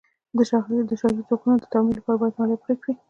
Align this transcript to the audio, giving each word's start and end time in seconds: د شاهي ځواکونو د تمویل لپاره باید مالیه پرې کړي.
د 0.37 0.39
شاهي 0.49 0.77
ځواکونو 1.27 1.55
د 1.59 1.65
تمویل 1.73 1.95
لپاره 1.99 2.19
باید 2.19 2.37
مالیه 2.39 2.61
پرې 2.63 2.75
کړي. 2.81 2.93